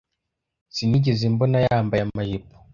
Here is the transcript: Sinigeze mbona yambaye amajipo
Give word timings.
Sinigeze 0.75 1.23
mbona 1.33 1.57
yambaye 1.65 2.01
amajipo 2.05 2.53